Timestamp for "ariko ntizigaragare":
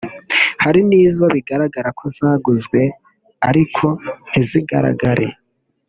3.49-5.27